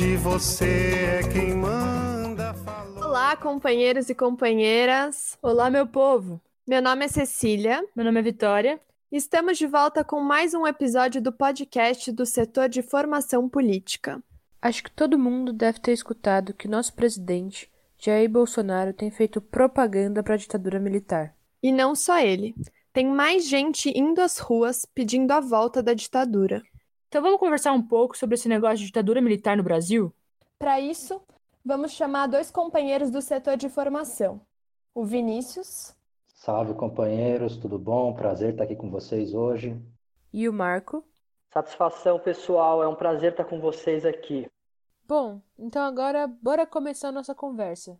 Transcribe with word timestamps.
hoje 0.00 0.16
você 0.16 1.20
é 1.20 1.28
quem 1.30 1.54
manda. 1.54 2.54
Falou. 2.54 3.04
Olá, 3.04 3.36
companheiros 3.36 4.08
e 4.08 4.14
companheiras. 4.14 5.36
Olá, 5.42 5.68
meu 5.68 5.86
povo. 5.86 6.40
Meu 6.66 6.80
nome 6.80 7.04
é 7.04 7.08
Cecília. 7.08 7.84
Meu 7.94 8.06
nome 8.06 8.18
é 8.18 8.22
Vitória. 8.22 8.80
Estamos 9.12 9.58
de 9.58 9.66
volta 9.66 10.02
com 10.02 10.18
mais 10.20 10.54
um 10.54 10.66
episódio 10.66 11.20
do 11.20 11.30
podcast 11.30 12.10
do 12.12 12.24
setor 12.24 12.66
de 12.70 12.80
formação 12.80 13.46
política. 13.46 14.22
Acho 14.62 14.84
que 14.84 14.90
todo 14.90 15.18
mundo 15.18 15.52
deve 15.52 15.78
ter 15.80 15.92
escutado 15.92 16.54
que 16.54 16.66
nosso 16.66 16.94
presidente, 16.94 17.70
Jair 17.98 18.30
Bolsonaro, 18.30 18.94
tem 18.94 19.10
feito 19.10 19.38
propaganda 19.38 20.22
para 20.22 20.32
a 20.32 20.38
ditadura 20.38 20.80
militar. 20.80 21.34
E 21.62 21.70
não 21.70 21.94
só 21.94 22.18
ele. 22.18 22.54
Tem 22.90 23.06
mais 23.06 23.46
gente 23.46 23.92
indo 23.94 24.22
às 24.22 24.38
ruas 24.38 24.86
pedindo 24.86 25.30
a 25.32 25.40
volta 25.40 25.82
da 25.82 25.92
ditadura. 25.92 26.62
Então 27.10 27.22
vamos 27.22 27.40
conversar 27.40 27.72
um 27.72 27.82
pouco 27.82 28.16
sobre 28.16 28.36
esse 28.36 28.48
negócio 28.48 28.78
de 28.78 28.84
ditadura 28.84 29.20
militar 29.20 29.56
no 29.56 29.64
Brasil? 29.64 30.14
Para 30.60 30.80
isso, 30.80 31.20
vamos 31.64 31.90
chamar 31.90 32.28
dois 32.28 32.52
companheiros 32.52 33.10
do 33.10 33.20
setor 33.20 33.56
de 33.56 33.68
formação. 33.68 34.40
O 34.94 35.04
Vinícius. 35.04 35.92
Salve, 36.28 36.72
companheiros, 36.74 37.56
tudo 37.56 37.80
bom? 37.80 38.14
Prazer 38.14 38.52
estar 38.52 38.62
aqui 38.62 38.76
com 38.76 38.88
vocês 38.88 39.34
hoje. 39.34 39.76
E 40.32 40.48
o 40.48 40.52
Marco. 40.52 41.04
Satisfação, 41.52 42.20
pessoal, 42.20 42.80
é 42.80 42.86
um 42.86 42.94
prazer 42.94 43.32
estar 43.32 43.44
com 43.44 43.58
vocês 43.58 44.06
aqui. 44.06 44.48
Bom, 45.04 45.40
então 45.58 45.82
agora 45.82 46.28
bora 46.28 46.64
começar 46.64 47.08
a 47.08 47.12
nossa 47.12 47.34
conversa. 47.34 47.98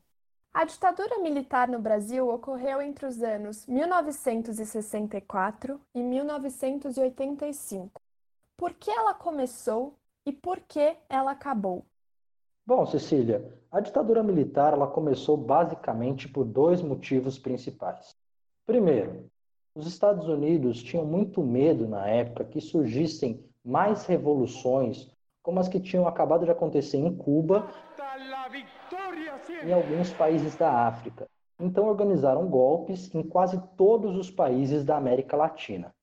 A 0.55 0.64
ditadura 0.64 1.19
militar 1.19 1.66
no 1.66 1.81
Brasil 1.81 2.28
ocorreu 2.28 2.81
entre 2.81 3.06
os 3.06 3.20
anos 3.20 3.66
1964 3.66 5.81
e 5.97 6.00
1985. 6.00 8.00
Por 8.61 8.75
que 8.75 8.91
ela 8.91 9.14
começou 9.14 9.94
e 10.27 10.30
por 10.30 10.61
que 10.61 10.94
ela 11.08 11.30
acabou? 11.30 11.86
Bom, 12.66 12.84
Cecília, 12.84 13.58
a 13.72 13.80
ditadura 13.80 14.22
militar 14.22 14.75
ela 14.75 14.86
começou 14.86 15.34
basicamente 15.34 16.28
por 16.28 16.44
dois 16.44 16.83
motivos 16.83 17.38
principais. 17.38 18.14
Primeiro, 18.66 19.31
os 19.75 19.86
Estados 19.86 20.28
Unidos 20.28 20.83
tinham 20.83 21.06
muito 21.06 21.42
medo 21.42 21.88
na 21.88 22.06
época 22.06 22.44
que 22.44 22.61
surgissem 22.61 23.42
mais 23.64 24.05
revoluções 24.05 25.11
como 25.42 25.58
as 25.58 25.66
que 25.66 25.81
tinham 25.81 26.06
acabado 26.06 26.44
de 26.44 26.50
acontecer 26.50 26.98
em 26.98 27.16
Cuba 27.16 27.66
e 29.64 29.69
em 29.70 29.72
alguns 29.72 30.12
países 30.12 30.55
da 30.55 30.86
África. 30.86 31.27
Então 31.58 31.88
organizaram 31.88 32.47
golpes 32.47 33.11
em 33.14 33.22
quase 33.22 33.58
todos 33.78 34.14
os 34.19 34.31
países 34.31 34.84
da 34.84 34.98
América 34.98 35.34
Latina. 35.34 35.94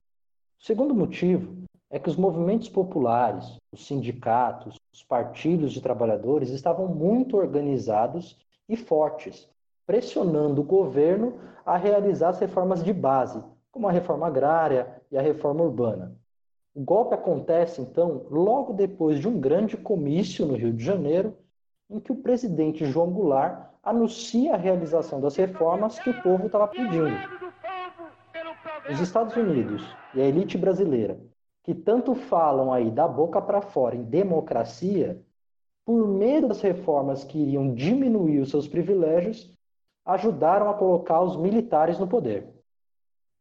O 0.59 0.65
segundo 0.65 0.95
motivo 0.95 1.67
é 1.89 1.97
que 1.97 2.09
os 2.09 2.15
movimentos 2.15 2.67
populares, 2.67 3.57
os 3.71 3.85
sindicatos, 3.85 4.77
os 4.91 5.03
partidos 5.03 5.71
de 5.71 5.81
trabalhadores 5.81 6.49
estavam 6.49 6.87
muito 6.87 7.37
organizados 7.37 8.37
e 8.67 8.75
fortes, 8.75 9.47
pressionando 9.85 10.61
o 10.61 10.65
governo 10.65 11.35
a 11.65 11.77
realizar 11.77 12.29
as 12.29 12.39
reformas 12.39 12.83
de 12.83 12.91
base, 12.91 13.41
como 13.71 13.87
a 13.87 13.91
reforma 13.91 14.27
agrária 14.27 15.01
e 15.11 15.17
a 15.17 15.21
reforma 15.21 15.63
urbana. 15.63 16.15
O 16.75 16.81
golpe 16.81 17.15
acontece, 17.15 17.81
então, 17.81 18.25
logo 18.29 18.73
depois 18.73 19.19
de 19.19 19.27
um 19.27 19.39
grande 19.39 19.77
comício 19.77 20.45
no 20.45 20.55
Rio 20.55 20.73
de 20.73 20.83
Janeiro, 20.83 21.35
em 21.89 21.99
que 21.99 22.11
o 22.11 22.17
presidente 22.17 22.85
João 22.85 23.09
Goulart 23.09 23.69
anuncia 23.81 24.53
a 24.53 24.57
realização 24.57 25.21
das 25.21 25.35
reformas 25.37 25.97
que 25.97 26.09
o 26.09 26.21
povo 26.21 26.47
estava 26.47 26.67
pedindo. 26.67 27.17
Os 28.91 28.99
Estados 28.99 29.35
Unidos 29.35 29.83
e 30.13 30.21
a 30.21 30.25
elite 30.25 30.57
brasileira, 30.57 31.17
que 31.67 31.75
tanto 31.75 32.15
falam 32.15 32.71
aí 32.71 32.89
da 32.89 33.05
boca 33.05 33.41
para 33.41 33.61
fora 33.61 33.93
em 33.93 34.01
democracia, 34.01 35.21
por 35.83 36.07
meio 36.07 36.47
das 36.47 36.61
reformas 36.61 37.25
que 37.25 37.37
iriam 37.37 37.75
diminuir 37.75 38.39
os 38.39 38.51
seus 38.51 38.69
privilégios, 38.69 39.53
ajudaram 40.05 40.69
a 40.69 40.73
colocar 40.75 41.19
os 41.19 41.35
militares 41.35 41.99
no 41.99 42.07
poder. 42.07 42.47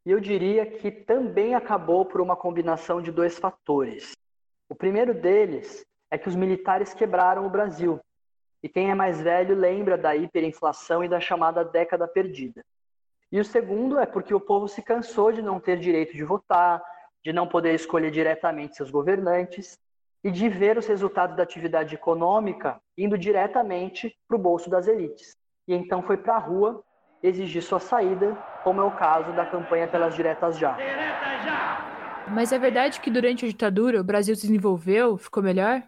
E 0.04 0.10
eu 0.10 0.18
diria 0.18 0.66
que 0.66 0.90
também 0.90 1.54
acabou 1.54 2.04
por 2.04 2.20
uma 2.20 2.34
combinação 2.34 3.00
de 3.00 3.12
dois 3.12 3.38
fatores. 3.38 4.16
O 4.68 4.74
primeiro 4.74 5.14
deles 5.14 5.86
é 6.10 6.18
que 6.18 6.28
os 6.28 6.34
militares 6.34 6.92
quebraram 6.92 7.46
o 7.46 7.50
Brasil. 7.50 8.00
E 8.60 8.68
quem 8.68 8.90
é 8.90 8.94
mais 8.94 9.20
velho 9.20 9.54
lembra 9.54 9.96
da 9.96 10.16
hiperinflação 10.16 11.04
e 11.04 11.08
da 11.08 11.20
chamada 11.20 11.64
década 11.64 12.08
perdida. 12.08 12.64
E 13.30 13.38
o 13.38 13.44
segundo 13.44 14.00
é 14.00 14.06
porque 14.06 14.34
o 14.34 14.40
povo 14.40 14.66
se 14.66 14.82
cansou 14.82 15.30
de 15.30 15.42
não 15.42 15.60
ter 15.60 15.78
direito 15.78 16.16
de 16.16 16.24
votar, 16.24 16.82
de 17.26 17.32
não 17.32 17.48
poder 17.48 17.74
escolher 17.74 18.12
diretamente 18.12 18.76
seus 18.76 18.88
governantes 18.88 19.76
e 20.22 20.30
de 20.30 20.48
ver 20.48 20.78
os 20.78 20.86
resultados 20.86 21.36
da 21.36 21.42
atividade 21.42 21.92
econômica 21.92 22.80
indo 22.96 23.18
diretamente 23.18 24.16
para 24.28 24.36
o 24.36 24.40
bolso 24.40 24.70
das 24.70 24.86
elites 24.86 25.36
e 25.66 25.74
então 25.74 26.04
foi 26.04 26.16
para 26.16 26.36
a 26.36 26.38
rua 26.38 26.84
exigir 27.20 27.64
sua 27.64 27.80
saída, 27.80 28.36
como 28.62 28.80
é 28.80 28.84
o 28.84 28.96
caso 28.96 29.32
da 29.32 29.44
campanha 29.44 29.88
pelas 29.88 30.14
diretas 30.14 30.56
já. 30.56 30.76
Mas 32.28 32.52
é 32.52 32.58
verdade 32.60 33.00
que 33.00 33.10
durante 33.10 33.44
a 33.44 33.48
ditadura 33.48 34.00
o 34.00 34.04
Brasil 34.04 34.36
se 34.36 34.46
desenvolveu, 34.46 35.18
ficou 35.18 35.42
melhor? 35.42 35.82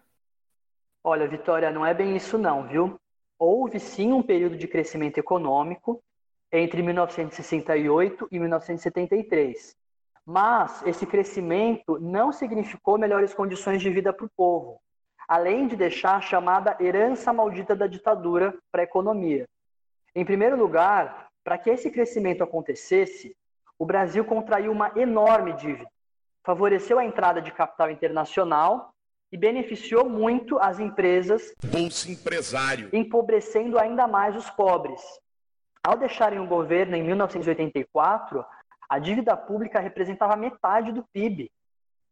Olha, 1.05 1.29
Vitória, 1.29 1.71
não 1.71 1.87
é 1.87 1.95
bem 1.95 2.17
isso 2.17 2.37
não, 2.37 2.67
viu? 2.67 2.99
Houve 3.39 3.79
sim 3.79 4.13
um 4.13 4.23
período 4.25 4.57
de 4.57 4.67
crescimento 4.67 5.19
econômico 5.19 6.03
entre 6.51 6.83
1968 6.83 8.27
e 8.33 8.41
1973. 8.41 9.77
Mas 10.31 10.87
esse 10.87 11.07
crescimento 11.07 11.99
não 11.99 12.35
significou 12.35 12.99
melhores 12.99 13.33
condições 13.33 13.81
de 13.81 13.89
vida 13.89 14.13
para 14.13 14.27
o 14.27 14.31
povo, 14.37 14.79
além 15.27 15.67
de 15.67 15.75
deixar 15.75 16.17
a 16.17 16.21
chamada 16.21 16.77
herança 16.79 17.33
maldita 17.33 17.75
da 17.75 17.87
ditadura 17.87 18.55
para 18.71 18.83
a 18.83 18.85
economia. 18.85 19.49
Em 20.15 20.27
primeiro 20.27 20.55
lugar, 20.55 21.31
para 21.43 21.57
que 21.57 21.71
esse 21.71 21.91
crescimento 21.91 22.45
acontecesse, 22.45 23.35
o 23.79 23.87
Brasil 23.87 24.23
contraiu 24.23 24.71
uma 24.71 24.93
enorme 24.97 25.55
dívida, 25.55 25.89
favoreceu 26.45 26.99
a 26.99 27.07
entrada 27.07 27.41
de 27.41 27.51
capital 27.51 27.91
internacional 27.91 28.93
e 29.33 29.37
beneficiou 29.39 30.11
muito 30.11 30.59
as 30.59 30.79
empresas, 30.79 31.55
Bolsa 31.65 32.11
Empresário, 32.11 32.91
empobrecendo 32.93 33.79
ainda 33.79 34.07
mais 34.07 34.37
os 34.37 34.51
pobres. 34.51 35.01
Ao 35.83 35.97
deixarem 35.97 36.39
o 36.39 36.47
governo 36.47 36.97
em 36.97 37.03
1984, 37.03 38.45
a 38.89 38.99
dívida 38.99 39.37
pública 39.37 39.81
representava 39.81 40.37
metade 40.37 40.93
do 40.93 41.05
PIB. 41.13 41.51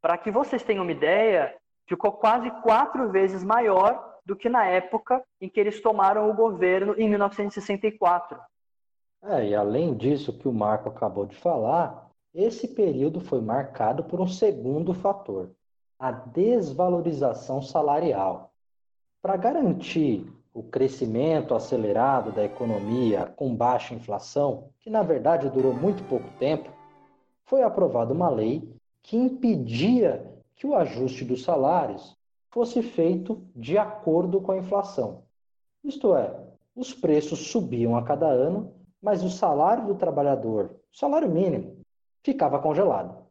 Para 0.00 0.18
que 0.18 0.30
vocês 0.30 0.62
tenham 0.62 0.82
uma 0.82 0.92
ideia, 0.92 1.56
ficou 1.86 2.12
quase 2.12 2.50
quatro 2.62 3.10
vezes 3.10 3.42
maior 3.42 4.16
do 4.24 4.36
que 4.36 4.48
na 4.48 4.66
época 4.66 5.22
em 5.40 5.48
que 5.48 5.58
eles 5.58 5.80
tomaram 5.80 6.28
o 6.28 6.34
governo 6.34 6.94
em 6.98 7.08
1964. 7.08 8.38
É, 9.22 9.48
e 9.48 9.54
além 9.54 9.94
disso 9.94 10.36
que 10.36 10.46
o 10.46 10.52
Marco 10.52 10.88
acabou 10.88 11.26
de 11.26 11.36
falar, 11.36 12.10
esse 12.34 12.68
período 12.68 13.20
foi 13.20 13.40
marcado 13.40 14.04
por 14.04 14.20
um 14.20 14.26
segundo 14.26 14.92
fator, 14.92 15.50
a 15.98 16.10
desvalorização 16.12 17.62
salarial. 17.62 18.52
Para 19.22 19.36
garantir 19.36 20.30
o 20.56 20.62
crescimento 20.62 21.54
acelerado 21.54 22.32
da 22.32 22.42
economia 22.42 23.30
com 23.36 23.54
baixa 23.54 23.94
inflação, 23.94 24.70
que 24.80 24.88
na 24.88 25.02
verdade 25.02 25.50
durou 25.50 25.74
muito 25.74 26.02
pouco 26.08 26.26
tempo, 26.38 26.70
foi 27.44 27.62
aprovada 27.62 28.14
uma 28.14 28.30
lei 28.30 28.66
que 29.02 29.18
impedia 29.18 30.34
que 30.54 30.66
o 30.66 30.74
ajuste 30.74 31.26
dos 31.26 31.44
salários 31.44 32.16
fosse 32.50 32.80
feito 32.82 33.46
de 33.54 33.76
acordo 33.76 34.40
com 34.40 34.52
a 34.52 34.56
inflação. 34.56 35.24
Isto 35.84 36.16
é, 36.16 36.34
os 36.74 36.94
preços 36.94 37.50
subiam 37.50 37.94
a 37.94 38.02
cada 38.02 38.26
ano, 38.26 38.72
mas 39.02 39.22
o 39.22 39.28
salário 39.28 39.86
do 39.86 39.94
trabalhador, 39.94 40.74
salário 40.90 41.28
mínimo, 41.28 41.76
ficava 42.24 42.58
congelado. 42.58 43.26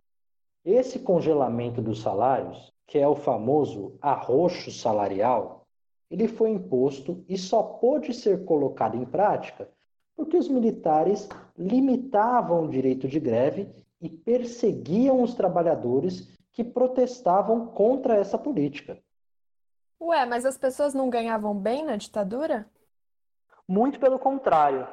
Esse 0.64 1.00
congelamento 1.00 1.82
dos 1.82 2.04
salários, 2.04 2.72
que 2.86 3.00
é 3.00 3.08
o 3.08 3.16
famoso 3.16 3.98
arroxo 4.00 4.70
salarial, 4.72 5.65
ele 6.16 6.30
foi 6.30 6.50
imposto 6.50 7.26
e 7.28 7.38
só 7.38 7.62
pôde 7.62 8.14
ser 8.14 8.46
colocado 8.46 8.96
em 8.96 9.04
prática 9.04 9.70
porque 10.16 10.38
os 10.38 10.48
militares 10.48 11.28
limitavam 11.58 12.64
o 12.64 12.70
direito 12.70 13.06
de 13.06 13.20
greve 13.20 13.70
e 14.02 14.10
perseguiam 14.10 15.22
os 15.22 15.34
trabalhadores 15.34 16.34
que 16.54 16.64
protestavam 16.64 17.68
contra 17.68 18.16
essa 18.16 18.38
política. 18.38 18.98
Ué, 20.00 20.26
mas 20.26 20.46
as 20.46 20.58
pessoas 20.58 20.94
não 20.94 21.10
ganhavam 21.10 21.54
bem 21.54 21.84
na 21.84 21.98
ditadura? 21.98 22.66
Muito 23.68 24.00
pelo 24.00 24.18
contrário. 24.18 24.88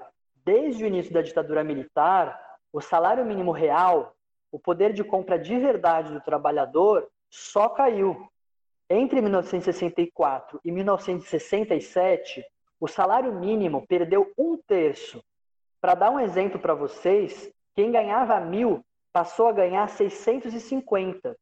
Desde 0.45 0.83
o 0.83 0.87
início 0.89 1.13
da 1.13 1.23
ditadura 1.23 1.63
militar, 1.63 2.59
o 2.73 2.81
salário 2.81 3.25
mínimo 3.25 3.53
real, 3.53 4.17
o 4.51 4.59
poder 4.59 4.93
de 4.93 5.05
compra 5.05 5.39
de 5.39 5.57
verdade 5.57 6.13
do 6.13 6.21
trabalhador, 6.21 7.09
só 7.31 7.69
caiu. 7.69 8.29
Entre 8.95 9.23
1964 9.23 10.61
e 10.63 10.71
1967, 10.71 12.45
o 12.79 12.87
salário 12.87 13.33
mínimo 13.33 13.87
perdeu 13.87 14.31
um 14.37 14.59
terço. 14.59 15.25
Para 15.81 15.95
dar 15.95 16.11
um 16.11 16.21
exemplo 16.21 16.61
para 16.61 16.75
vocês, 16.75 17.51
quem 17.75 17.91
ganhava 17.91 18.39
mil 18.39 18.85
passou 19.11 19.49
a 19.49 19.53
ganhar 19.53 19.89
650. 19.89 21.35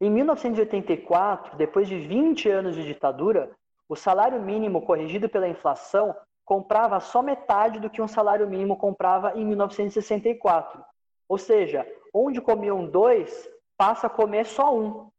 Em 0.00 0.10
1984, 0.10 1.54
depois 1.58 1.86
de 1.86 1.98
20 1.98 2.48
anos 2.48 2.74
de 2.74 2.82
ditadura, 2.82 3.50
o 3.86 3.94
salário 3.94 4.40
mínimo 4.40 4.80
corrigido 4.80 5.28
pela 5.28 5.48
inflação 5.48 6.16
comprava 6.46 6.98
só 6.98 7.22
metade 7.22 7.78
do 7.78 7.90
que 7.90 8.00
um 8.00 8.08
salário 8.08 8.48
mínimo 8.48 8.74
comprava 8.74 9.38
em 9.38 9.44
1964. 9.44 10.82
Ou 11.28 11.36
seja, 11.36 11.86
onde 12.14 12.40
comiam 12.40 12.86
dois, 12.86 13.50
passa 13.76 14.06
a 14.06 14.10
comer 14.10 14.46
só 14.46 14.74
um. 14.74 15.10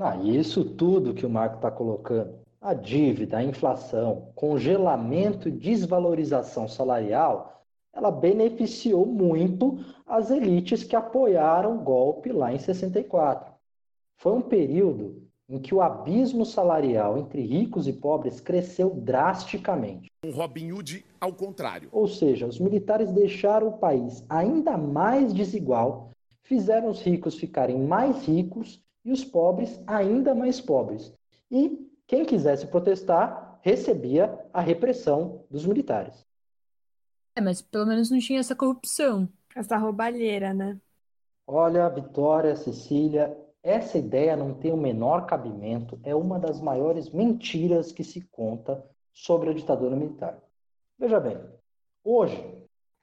Ah, 0.00 0.16
isso 0.16 0.64
tudo 0.64 1.12
que 1.12 1.26
o 1.26 1.30
Marco 1.30 1.56
está 1.56 1.72
colocando, 1.72 2.38
a 2.60 2.72
dívida, 2.72 3.38
a 3.38 3.42
inflação, 3.42 4.30
congelamento 4.34 5.48
e 5.48 5.52
desvalorização 5.52 6.68
salarial, 6.68 7.64
ela 7.92 8.12
beneficiou 8.12 9.04
muito 9.04 9.84
as 10.06 10.30
elites 10.30 10.84
que 10.84 10.94
apoiaram 10.94 11.76
o 11.76 11.80
golpe 11.80 12.30
lá 12.30 12.52
em 12.52 12.58
64. 12.58 13.52
Foi 14.16 14.32
um 14.32 14.42
período 14.42 15.28
em 15.48 15.58
que 15.58 15.74
o 15.74 15.80
abismo 15.80 16.46
salarial 16.46 17.18
entre 17.18 17.42
ricos 17.42 17.88
e 17.88 17.92
pobres 17.92 18.40
cresceu 18.40 18.90
drasticamente. 18.90 20.10
Um 20.24 20.30
Robin 20.30 20.70
Hood 20.70 21.04
ao 21.20 21.32
contrário. 21.32 21.88
Ou 21.90 22.06
seja, 22.06 22.46
os 22.46 22.60
militares 22.60 23.10
deixaram 23.10 23.68
o 23.68 23.78
país 23.78 24.24
ainda 24.28 24.76
mais 24.76 25.32
desigual, 25.32 26.10
fizeram 26.42 26.88
os 26.88 27.02
ricos 27.02 27.34
ficarem 27.34 27.78
mais 27.80 28.26
ricos 28.26 28.80
e 29.08 29.12
os 29.12 29.24
pobres 29.24 29.82
ainda 29.86 30.34
mais 30.34 30.60
pobres. 30.60 31.14
E 31.50 31.90
quem 32.06 32.26
quisesse 32.26 32.66
protestar 32.66 33.58
recebia 33.62 34.38
a 34.52 34.60
repressão 34.60 35.46
dos 35.50 35.64
militares. 35.64 36.26
É, 37.34 37.40
mas 37.40 37.62
pelo 37.62 37.86
menos 37.86 38.10
não 38.10 38.18
tinha 38.18 38.38
essa 38.38 38.54
corrupção. 38.54 39.26
Essa 39.56 39.78
roubalheira, 39.78 40.52
né? 40.52 40.78
Olha, 41.46 41.88
Vitória, 41.88 42.54
Cecília, 42.54 43.34
essa 43.62 43.96
ideia 43.96 44.36
não 44.36 44.52
tem 44.52 44.72
o 44.72 44.76
menor 44.76 45.24
cabimento, 45.24 45.98
é 46.02 46.14
uma 46.14 46.38
das 46.38 46.60
maiores 46.60 47.08
mentiras 47.08 47.90
que 47.90 48.04
se 48.04 48.20
conta 48.30 48.84
sobre 49.10 49.48
a 49.48 49.54
ditadura 49.54 49.96
militar. 49.96 50.38
Veja 50.98 51.18
bem, 51.18 51.38
hoje, 52.04 52.44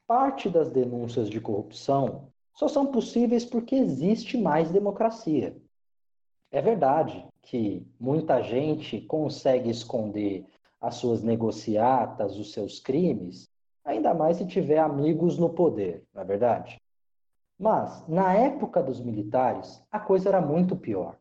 parte 0.05 0.51
das 0.51 0.69
denúncias 0.69 1.31
de 1.31 1.41
corrupção 1.41 2.31
só 2.53 2.67
são 2.67 2.85
possíveis 2.85 3.43
porque 3.43 3.73
existe 3.73 4.37
mais 4.37 4.69
democracia. 4.69 5.57
É 6.55 6.61
verdade 6.61 7.27
que 7.41 7.85
muita 7.99 8.41
gente 8.41 9.01
consegue 9.01 9.69
esconder 9.69 10.45
as 10.79 10.95
suas 10.95 11.21
negociatas, 11.21 12.37
os 12.37 12.53
seus 12.53 12.79
crimes, 12.79 13.49
ainda 13.83 14.13
mais 14.13 14.37
se 14.37 14.47
tiver 14.47 14.79
amigos 14.79 15.37
no 15.37 15.49
poder, 15.49 16.05
não 16.13 16.21
é 16.21 16.23
verdade? 16.25 16.81
Mas, 17.59 18.07
na 18.07 18.33
época 18.33 18.81
dos 18.81 19.01
militares, 19.01 19.85
a 19.91 19.99
coisa 19.99 20.29
era 20.29 20.39
muito 20.39 20.77
pior. 20.77 21.17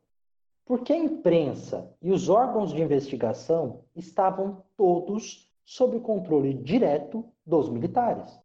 Porque 0.65 0.93
a 0.93 0.99
imprensa 0.99 1.93
e 2.01 2.13
os 2.13 2.29
órgãos 2.29 2.73
de 2.73 2.81
investigação 2.81 3.81
estavam 3.97 4.63
todos 4.77 5.51
sob 5.65 5.99
controle 5.99 6.55
direto 6.55 7.25
dos 7.45 7.69
militares. 7.69 8.39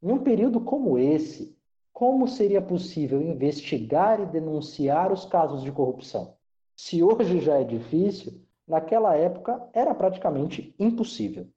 Em 0.00 0.12
um 0.12 0.18
período 0.18 0.60
como 0.60 0.96
esse, 0.96 1.57
como 1.92 2.28
seria 2.28 2.62
possível 2.62 3.20
investigar 3.20 4.20
e 4.20 4.26
denunciar 4.26 5.12
os 5.12 5.24
casos 5.24 5.62
de 5.62 5.72
corrupção? 5.72 6.36
Se 6.76 7.02
hoje 7.02 7.40
já 7.40 7.58
é 7.58 7.64
difícil, 7.64 8.40
naquela 8.66 9.16
época 9.16 9.68
era 9.72 9.94
praticamente 9.94 10.74
impossível. 10.78 11.48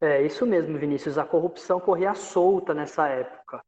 É 0.00 0.22
isso 0.22 0.46
mesmo, 0.46 0.78
Vinícius. 0.78 1.18
A 1.18 1.24
corrupção 1.24 1.78
corria 1.78 2.14
solta 2.14 2.72
nessa 2.72 3.06
época. 3.08 3.62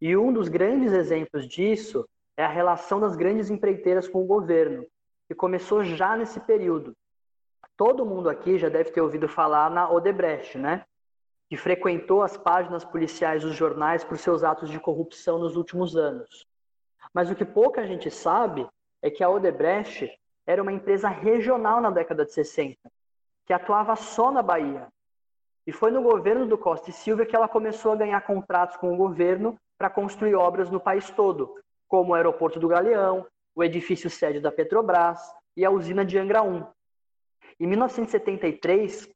E 0.00 0.16
um 0.16 0.32
dos 0.32 0.48
grandes 0.48 0.92
exemplos 0.92 1.46
disso 1.46 2.08
é 2.36 2.44
a 2.44 2.48
relação 2.48 2.98
das 2.98 3.16
grandes 3.16 3.50
empreiteiras 3.50 4.08
com 4.08 4.22
o 4.22 4.26
governo, 4.26 4.84
que 5.28 5.34
começou 5.34 5.84
já 5.84 6.16
nesse 6.16 6.40
período. 6.40 6.96
Todo 7.76 8.06
mundo 8.06 8.28
aqui 8.28 8.58
já 8.58 8.68
deve 8.68 8.90
ter 8.90 9.00
ouvido 9.00 9.28
falar 9.28 9.70
na 9.70 9.90
Odebrecht, 9.90 10.58
né? 10.58 10.84
Que 11.48 11.56
frequentou 11.56 12.22
as 12.22 12.36
páginas 12.36 12.84
policiais 12.84 13.42
dos 13.42 13.54
jornais 13.54 14.02
por 14.02 14.18
seus 14.18 14.42
atos 14.42 14.70
de 14.70 14.80
corrupção 14.80 15.38
nos 15.38 15.56
últimos 15.56 15.96
anos. 15.96 16.46
Mas 17.12 17.30
o 17.30 17.34
que 17.34 17.44
pouca 17.44 17.86
gente 17.86 18.10
sabe 18.10 18.66
é 19.02 19.10
que 19.10 19.22
a 19.22 19.28
Odebrecht 19.28 20.10
era 20.46 20.62
uma 20.62 20.72
empresa 20.72 21.08
regional 21.08 21.80
na 21.80 21.90
década 21.90 22.24
de 22.24 22.32
60, 22.32 22.78
que 23.46 23.52
atuava 23.52 23.94
só 23.96 24.30
na 24.30 24.42
Bahia. 24.42 24.88
E 25.66 25.72
foi 25.72 25.90
no 25.90 26.02
governo 26.02 26.46
do 26.46 26.58
Costa 26.58 26.90
e 26.90 26.92
Silva 26.92 27.24
que 27.24 27.34
ela 27.34 27.48
começou 27.48 27.92
a 27.92 27.96
ganhar 27.96 28.20
contratos 28.22 28.76
com 28.76 28.92
o 28.92 28.96
governo 28.96 29.58
para 29.78 29.88
construir 29.88 30.34
obras 30.34 30.70
no 30.70 30.80
país 30.80 31.08
todo, 31.10 31.54
como 31.88 32.12
o 32.12 32.14
Aeroporto 32.14 32.60
do 32.60 32.68
Galeão, 32.68 33.26
o 33.54 33.62
edifício 33.62 34.10
sede 34.10 34.40
da 34.40 34.52
Petrobras 34.52 35.20
e 35.56 35.64
a 35.64 35.70
usina 35.70 36.04
de 36.04 36.18
Angra 36.18 36.42
1. 36.42 36.66
Em 37.60 37.66
1973, 37.66 39.08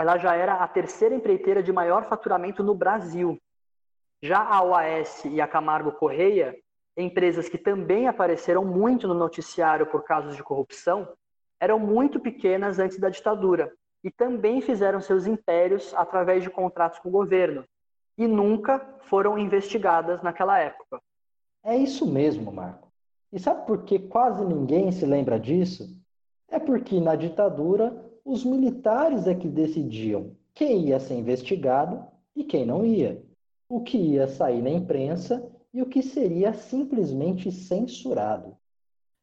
ela 0.00 0.16
já 0.16 0.34
era 0.34 0.54
a 0.54 0.66
terceira 0.66 1.14
empreiteira 1.14 1.62
de 1.62 1.70
maior 1.70 2.08
faturamento 2.08 2.62
no 2.62 2.74
Brasil. 2.74 3.38
Já 4.22 4.42
a 4.42 4.62
OAS 4.62 5.26
e 5.26 5.42
a 5.42 5.46
Camargo 5.46 5.92
Correia, 5.92 6.56
empresas 6.96 7.50
que 7.50 7.58
também 7.58 8.08
apareceram 8.08 8.64
muito 8.64 9.06
no 9.06 9.12
noticiário 9.12 9.84
por 9.84 10.02
casos 10.02 10.36
de 10.36 10.42
corrupção, 10.42 11.06
eram 11.60 11.78
muito 11.78 12.18
pequenas 12.18 12.78
antes 12.78 12.98
da 12.98 13.10
ditadura 13.10 13.70
e 14.02 14.10
também 14.10 14.62
fizeram 14.62 15.02
seus 15.02 15.26
impérios 15.26 15.92
através 15.94 16.42
de 16.42 16.48
contratos 16.48 16.98
com 16.98 17.10
o 17.10 17.12
governo, 17.12 17.66
e 18.16 18.26
nunca 18.26 18.78
foram 19.02 19.38
investigadas 19.38 20.22
naquela 20.22 20.58
época. 20.58 20.98
É 21.62 21.76
isso 21.76 22.10
mesmo, 22.10 22.50
Marco. 22.50 22.90
E 23.30 23.38
sabe 23.38 23.66
por 23.66 23.84
que 23.84 23.98
quase 23.98 24.42
ninguém 24.46 24.90
se 24.92 25.04
lembra 25.04 25.38
disso? 25.38 25.86
É 26.48 26.58
porque 26.58 26.98
na 26.98 27.14
ditadura 27.14 28.09
os 28.24 28.44
militares 28.44 29.26
é 29.26 29.34
que 29.34 29.48
decidiam 29.48 30.36
quem 30.54 30.88
ia 30.88 31.00
ser 31.00 31.14
investigado 31.14 32.04
e 32.34 32.44
quem 32.44 32.66
não 32.66 32.84
ia, 32.84 33.22
o 33.68 33.80
que 33.80 33.96
ia 33.96 34.26
sair 34.26 34.62
na 34.62 34.70
imprensa 34.70 35.50
e 35.72 35.80
o 35.80 35.86
que 35.86 36.02
seria 36.02 36.52
simplesmente 36.52 37.50
censurado. 37.52 38.56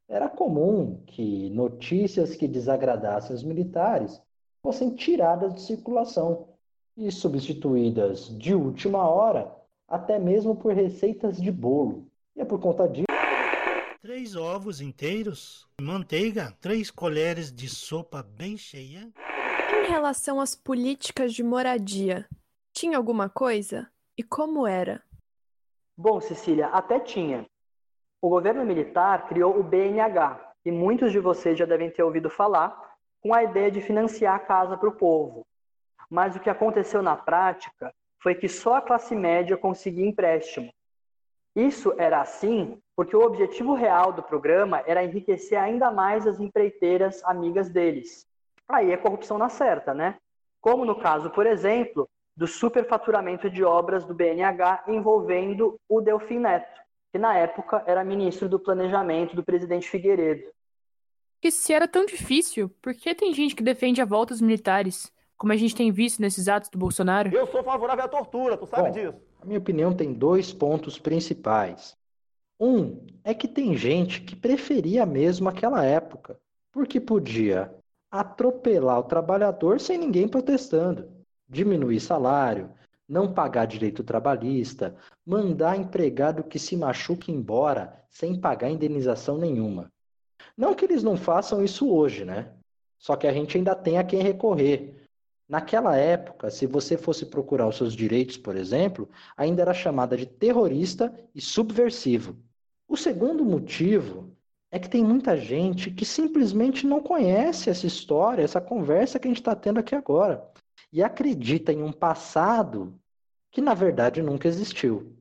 Era 0.08 0.30
comum 0.30 1.02
que 1.06 1.50
notícias 1.50 2.36
que 2.36 2.48
desagradassem 2.48 3.36
os 3.36 3.44
militares 3.44 4.22
fossem 4.64 4.96
tiradas 4.96 5.54
de 5.54 5.62
circulação 5.62 6.48
e 6.96 7.12
substituídas 7.12 8.30
de 8.38 8.56
última 8.56 9.08
hora, 9.08 9.54
até 9.88 10.18
mesmo 10.18 10.56
por 10.56 10.74
receitas 10.74 11.38
de 11.38 11.52
bolo. 11.52 12.08
E 12.36 12.42
é 12.42 12.46
por 12.46 12.60
conta 12.60 12.88
disso. 12.88 13.07
Três 14.18 14.36
ovos 14.36 14.82
inteiros, 14.82 15.70
manteiga, 15.80 16.52
três 16.60 16.90
colheres 16.90 17.54
de 17.54 17.70
sopa 17.70 18.24
bem 18.24 18.58
cheia. 18.58 19.14
Em 19.72 19.88
relação 19.88 20.42
às 20.42 20.56
políticas 20.56 21.32
de 21.32 21.44
moradia, 21.44 22.28
tinha 22.74 22.98
alguma 22.98 23.30
coisa? 23.30 23.88
E 24.18 24.24
como 24.24 24.66
era? 24.66 25.04
Bom, 25.96 26.20
Cecília, 26.20 26.66
até 26.70 27.00
tinha. 27.00 27.46
O 28.20 28.28
governo 28.28 28.66
militar 28.66 29.28
criou 29.28 29.60
o 29.60 29.62
BNH, 29.62 30.56
e 30.66 30.72
muitos 30.72 31.12
de 31.12 31.20
vocês 31.20 31.56
já 31.56 31.66
devem 31.66 31.92
ter 31.92 32.02
ouvido 32.02 32.28
falar, 32.28 32.76
com 33.22 33.36
a 33.36 33.44
ideia 33.44 33.70
de 33.70 33.82
financiar 33.82 34.34
a 34.34 34.40
casa 34.40 34.76
para 34.76 34.90
o 34.90 34.98
povo. 34.98 35.46
Mas 36.10 36.36
o 36.36 36.40
que 36.40 36.50
aconteceu 36.50 37.04
na 37.04 37.16
prática 37.16 37.94
foi 38.20 38.34
que 38.34 38.50
só 38.50 38.78
a 38.78 38.82
classe 38.82 39.14
média 39.14 39.56
conseguia 39.56 40.08
empréstimo. 40.08 40.74
Isso 41.56 41.94
era 42.00 42.20
assim 42.20 42.82
porque 42.98 43.16
o 43.16 43.22
objetivo 43.22 43.76
real 43.76 44.12
do 44.12 44.24
programa 44.24 44.84
era 44.88 45.04
enriquecer 45.04 45.56
ainda 45.58 45.92
mais 45.92 46.26
as 46.26 46.40
empreiteiras 46.40 47.24
amigas 47.24 47.70
deles. 47.70 48.26
Aí 48.68 48.92
é 48.92 48.98
corrupção 48.98 49.38
na 49.38 49.50
certa, 49.50 49.94
né? 49.94 50.16
Como 50.60 50.84
no 50.84 51.00
caso, 51.00 51.30
por 51.30 51.46
exemplo, 51.46 52.10
do 52.36 52.48
superfaturamento 52.48 53.52
de 53.52 53.64
obras 53.64 54.04
do 54.04 54.16
BNH 54.16 54.86
envolvendo 54.88 55.80
o 55.88 56.02
Delfim 56.02 56.40
Neto, 56.40 56.82
que 57.12 57.20
na 57.20 57.38
época 57.38 57.84
era 57.86 58.04
ministro 58.04 58.50
do 58.50 58.60
Planejamento 58.60 59.36
do 59.36 59.44
presidente 59.44 59.88
Figueiredo. 59.88 60.50
E 61.44 61.52
se 61.52 61.72
era 61.72 61.88
tão 61.88 62.04
difícil, 62.04 62.68
por 62.82 62.96
que 62.96 63.14
tem 63.14 63.32
gente 63.32 63.56
que 63.56 63.64
defende 63.64 64.02
a 64.02 64.06
volta 64.06 64.34
dos 64.34 64.42
militares? 64.42 65.16
como 65.38 65.54
a 65.54 65.56
gente 65.56 65.76
tem 65.76 65.92
visto 65.92 66.20
nesses 66.20 66.48
atos 66.48 66.70
do 66.70 66.80
Bolsonaro? 66.80 67.34
Eu 67.34 67.46
sou 67.48 67.64
favorável 67.64 68.04
à 68.04 68.08
tortura, 68.08 68.58
tu 68.58 68.66
sabe 68.66 68.90
Bom, 68.90 68.92
disso. 68.92 69.22
A 69.40 69.46
minha 69.46 69.60
opinião 69.60 69.94
tem 69.94 70.12
dois 70.12 70.52
pontos 70.52 70.98
principais. 70.98 71.96
Um 72.60 73.06
é 73.24 73.34
que 73.34 73.48
tem 73.48 73.78
gente 73.78 74.22
que 74.22 74.36
preferia 74.36 75.06
mesmo 75.06 75.48
aquela 75.48 75.84
época, 75.86 76.40
porque 76.72 77.00
podia 77.00 77.72
atropelar 78.10 79.00
o 79.00 79.04
trabalhador 79.04 79.80
sem 79.80 79.98
ninguém 79.98 80.28
protestando, 80.28 81.12
diminuir 81.48 82.00
salário, 82.00 82.72
não 83.08 83.32
pagar 83.32 83.66
direito 83.66 84.04
trabalhista, 84.04 84.96
mandar 85.26 85.78
empregado 85.78 86.44
que 86.44 86.58
se 86.58 86.76
machuque 86.76 87.32
embora 87.32 88.04
sem 88.10 88.40
pagar 88.40 88.70
indenização 88.70 89.38
nenhuma. 89.38 89.92
Não 90.58 90.74
que 90.74 90.86
eles 90.86 91.04
não 91.04 91.16
façam 91.16 91.64
isso 91.64 91.90
hoje, 91.92 92.26
né? 92.26 92.52
Só 92.98 93.16
que 93.16 93.28
a 93.28 93.34
gente 93.34 93.58
ainda 93.58 93.76
tem 93.76 93.98
a 93.98 94.04
quem 94.04 94.22
recorrer. 94.22 95.08
Naquela 95.48 95.96
época, 95.96 96.50
se 96.50 96.66
você 96.66 96.98
fosse 96.98 97.26
procurar 97.26 97.68
os 97.68 97.78
seus 97.78 97.94
direitos, 97.94 98.36
por 98.36 98.58
exemplo, 98.58 99.08
ainda 99.38 99.62
era 99.62 99.74
chamada 99.74 100.18
de 100.18 100.26
terrorista 100.26 101.14
e 101.34 101.40
subversivo. 101.40 102.36
O 102.88 102.96
segundo 102.96 103.44
motivo 103.44 104.32
é 104.72 104.80
que 104.80 104.90
tem 104.90 105.04
muita 105.04 105.38
gente 105.38 105.92
que 105.92 106.06
simplesmente 106.06 106.88
não 106.88 107.02
conhece 107.02 107.70
essa 107.70 107.86
história, 107.86 108.44
essa 108.44 108.62
conversa 108.62 109.20
que 109.20 109.28
a 109.28 109.32
gente 109.32 109.42
está 109.42 109.56
tendo 109.56 109.80
aqui 109.80 109.94
agora, 109.94 110.50
e 110.92 111.04
acredita 111.04 111.74
em 111.74 111.84
um 111.84 111.92
passado 111.92 112.98
que 113.52 113.62
na 113.62 113.74
verdade 113.74 114.22
nunca 114.22 114.48
existiu. 114.48 115.16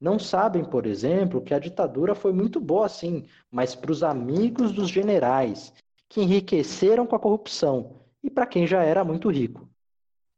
Não 0.00 0.18
sabem, 0.18 0.64
por 0.64 0.84
exemplo, 0.84 1.40
que 1.40 1.54
a 1.54 1.58
ditadura 1.58 2.14
foi 2.14 2.32
muito 2.32 2.60
boa 2.60 2.88
sim, 2.88 3.26
mas 3.50 3.74
para 3.74 3.92
os 3.92 4.02
amigos 4.02 4.72
dos 4.72 4.88
generais, 4.88 5.72
que 6.08 6.20
enriqueceram 6.20 7.06
com 7.06 7.16
a 7.16 7.20
corrupção, 7.20 8.00
e 8.22 8.30
para 8.30 8.46
quem 8.46 8.66
já 8.66 8.82
era 8.82 9.04
muito 9.04 9.30
rico. 9.30 9.68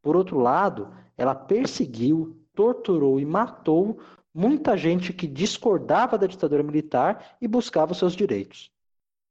Por 0.03 0.17
outro 0.17 0.39
lado, 0.39 0.93
ela 1.17 1.35
perseguiu, 1.35 2.37
torturou 2.55 3.19
e 3.19 3.25
matou 3.25 4.01
muita 4.39 4.77
gente 4.77 5.13
que 5.13 5.27
discordava 5.27 6.17
da 6.17 6.29
ditadura 6.29 6.63
militar 6.63 7.37
e 7.41 7.49
buscava 7.49 7.91
os 7.91 7.99
seus 7.99 8.15
direitos. 8.15 8.71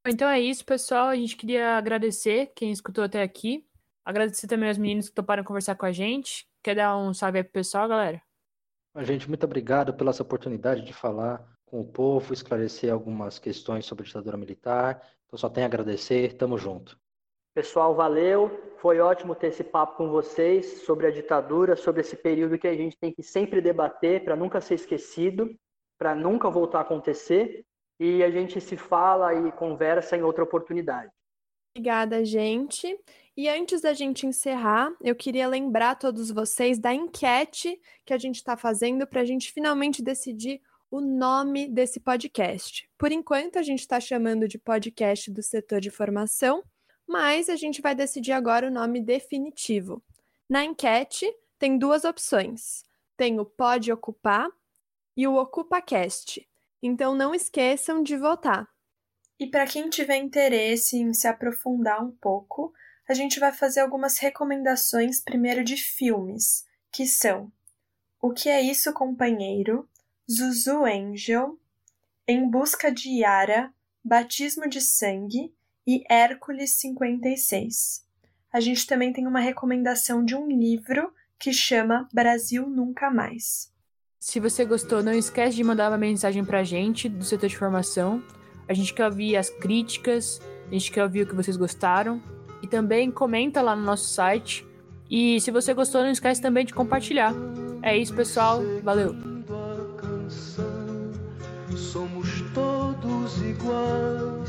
Então 0.06 0.28
é 0.28 0.38
isso, 0.38 0.66
pessoal. 0.66 1.08
A 1.08 1.16
gente 1.16 1.38
queria 1.38 1.78
agradecer 1.78 2.52
quem 2.54 2.72
escutou 2.72 3.06
até 3.06 3.24
aqui. 3.24 3.66
Agradecer 4.04 4.48
também 4.48 4.68
aos 4.68 4.78
meninos 4.78 5.08
que 5.08 5.16
toparam 5.16 5.46
conversar 5.46 5.76
com 5.76 5.86
a 5.86 5.94
gente. 5.94 6.46
Quer 6.62 6.76
dar 6.76 6.98
um 6.98 7.14
salve 7.14 7.38
aí 7.38 7.44
pro 7.44 7.54
pessoal, 7.54 7.88
galera? 7.88 8.22
A 8.94 9.04
gente, 9.04 9.30
muito 9.30 9.46
obrigado 9.46 9.94
pela 9.94 10.10
essa 10.10 10.24
oportunidade 10.24 10.84
de 10.84 10.92
falar 10.92 11.42
com 11.66 11.80
o 11.80 11.86
povo, 11.86 12.34
esclarecer 12.34 12.92
algumas 12.92 13.40
questões 13.40 13.86
sobre 13.86 14.04
a 14.04 14.08
ditadura 14.08 14.36
militar. 14.36 15.02
Então 15.26 15.40
só 15.40 15.50
tenho 15.50 15.66
a 15.66 15.70
agradecer. 15.70 16.34
Tamo 16.34 16.58
junto. 16.58 17.00
Pessoal, 17.58 17.96
valeu. 17.96 18.52
Foi 18.78 19.00
ótimo 19.00 19.34
ter 19.34 19.48
esse 19.48 19.64
papo 19.64 19.98
com 19.98 20.12
vocês 20.12 20.84
sobre 20.84 21.08
a 21.08 21.10
ditadura, 21.10 21.76
sobre 21.76 22.02
esse 22.02 22.16
período 22.16 22.56
que 22.60 22.68
a 22.68 22.76
gente 22.76 22.96
tem 22.96 23.12
que 23.12 23.24
sempre 23.24 23.60
debater 23.60 24.24
para 24.24 24.36
nunca 24.36 24.62
ser 24.62 24.76
esquecido, 24.76 25.58
para 25.98 26.14
nunca 26.14 26.52
voltar 26.52 26.78
a 26.78 26.82
acontecer. 26.82 27.66
E 28.00 28.22
a 28.22 28.30
gente 28.30 28.62
se 28.62 28.78
fala 28.78 29.34
e 29.34 29.52
conversa 29.54 30.16
em 30.16 30.22
outra 30.22 30.44
oportunidade. 30.44 31.10
Obrigada, 31.76 32.24
gente. 32.24 32.96
E 33.36 33.50
antes 33.50 33.82
da 33.82 33.92
gente 33.92 34.28
encerrar, 34.28 34.96
eu 35.02 35.16
queria 35.16 35.48
lembrar 35.48 35.96
todos 35.96 36.30
vocês 36.30 36.78
da 36.78 36.94
enquete 36.94 37.82
que 38.06 38.14
a 38.14 38.20
gente 38.20 38.36
está 38.36 38.56
fazendo 38.56 39.08
para 39.08 39.22
a 39.22 39.26
gente 39.26 39.52
finalmente 39.52 40.04
decidir 40.04 40.62
o 40.92 41.02
nome 41.02 41.68
desse 41.68 42.00
podcast. 42.00 42.88
Por 43.00 43.12
enquanto, 43.12 43.58
a 43.58 43.64
gente 43.64 43.80
está 43.80 44.00
chamando 44.00 44.48
de 44.48 44.60
podcast 44.60 45.32
do 45.32 45.42
setor 45.42 45.82
de 45.82 45.90
formação 45.90 46.64
mas 47.08 47.50
a 47.50 47.56
gente 47.56 47.82
vai 47.82 47.96
decidir 47.96 48.34
agora 48.34 48.68
o 48.68 48.72
nome 48.72 49.02
definitivo. 49.02 50.04
Na 50.50 50.64
enquete, 50.64 51.26
tem 51.58 51.78
duas 51.78 52.04
opções: 52.04 52.84
tem 53.16 53.40
o 53.40 53.46
Pode 53.46 53.92
Ocupar 53.92 54.50
e 55.16 55.26
o 55.26 55.36
OcupaCast. 55.36 56.48
Então 56.84 57.16
não 57.16 57.34
esqueçam 57.34 58.04
de 58.04 58.18
votar. 58.18 58.68
E 59.40 59.48
para 59.48 59.66
quem 59.66 59.90
tiver 59.90 60.18
interesse 60.18 60.98
em 60.98 61.14
se 61.14 61.28
aprofundar 61.28 62.04
um 62.04 62.12
pouco, 62.12 62.74
a 63.08 63.14
gente 63.14 63.40
vai 63.40 63.52
fazer 63.54 63.80
algumas 63.80 64.18
recomendações 64.18 65.22
primeiro 65.22 65.64
de 65.64 65.78
filmes, 65.78 66.66
que 66.92 67.06
são 67.08 67.52
O 68.22 68.32
que 68.32 68.50
é 68.50 68.62
isso, 68.62 68.92
companheiro? 68.94 69.88
Zuzu 70.30 70.84
Angel, 70.84 71.58
Em 72.28 72.50
busca 72.50 72.92
de 72.92 73.22
Yara, 73.22 73.74
Batismo 74.04 74.68
de 74.68 74.82
Sangue 74.82 75.54
e 75.88 76.04
Hércules 76.10 76.76
56. 76.76 78.06
A 78.52 78.60
gente 78.60 78.86
também 78.86 79.14
tem 79.14 79.26
uma 79.26 79.40
recomendação 79.40 80.24
de 80.24 80.36
um 80.36 80.46
livro 80.46 81.14
que 81.40 81.54
chama 81.54 82.10
Brasil 82.14 82.68
Nunca 82.70 83.10
Mais. 83.10 83.72
Se 84.20 84.40
você 84.40 84.66
gostou, 84.66 85.02
não 85.02 85.14
esquece 85.14 85.56
de 85.56 85.64
mandar 85.64 85.90
uma 85.90 85.98
mensagem 85.98 86.44
pra 86.44 86.64
gente 86.64 87.08
do 87.08 87.24
setor 87.24 87.48
de 87.48 87.58
formação. 87.58 88.22
A 88.68 88.74
gente 88.74 88.94
quer 88.94 89.06
ouvir 89.06 89.38
as 89.38 89.50
críticas, 89.50 90.42
a 90.68 90.74
gente 90.74 90.92
quer 90.92 91.04
ouvir 91.04 91.22
o 91.22 91.28
que 91.28 91.36
vocês 91.36 91.56
gostaram. 91.56 92.22
E 92.62 92.68
também 92.68 93.10
comenta 93.10 93.62
lá 93.62 93.76
no 93.76 93.84
nosso 93.84 94.10
site. 94.10 94.66
E 95.10 95.40
se 95.40 95.52
você 95.52 95.74
gostou, 95.74 96.02
não 96.02 96.12
esquece 96.12 96.42
também 96.42 96.66
de 96.66 96.74
compartilhar. 96.74 97.34
É 97.82 97.96
isso, 97.96 98.14
pessoal. 98.14 98.62
Valeu! 98.84 99.16
Somos 101.78 102.42
todos 102.54 103.42
iguais 103.42 104.47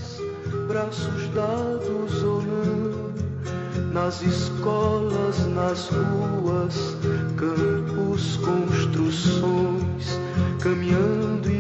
braços 0.69 1.29
dados 1.31 2.23
ou 2.23 2.43
não, 2.43 3.91
nas 3.91 4.21
escolas, 4.21 5.47
nas 5.47 5.89
ruas, 5.89 6.95
campos, 7.37 8.37
construções, 8.37 10.21
caminhando 10.61 11.51
e 11.51 11.58